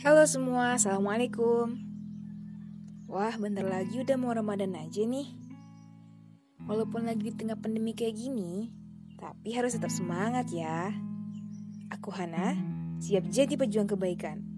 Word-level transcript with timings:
Halo 0.00 0.24
semua, 0.24 0.80
Assalamualaikum. 0.80 1.76
Wah, 3.04 3.36
bentar 3.36 3.68
lagi 3.68 4.00
udah 4.00 4.16
mau 4.16 4.32
Ramadan 4.32 4.72
aja 4.72 5.04
nih. 5.04 5.28
Walaupun 6.64 7.04
lagi 7.04 7.28
di 7.28 7.36
tengah 7.36 7.60
pandemi 7.60 7.92
kayak 7.92 8.16
gini 8.16 8.72
Tapi 9.20 9.52
harus 9.52 9.76
tetap 9.76 9.92
semangat 9.92 10.48
ya. 10.56 10.88
Aku 11.92 12.08
Hana, 12.16 12.56
siap 12.96 13.28
jadi 13.28 13.60
pejuang 13.60 13.92
kebaikan. 13.92 14.49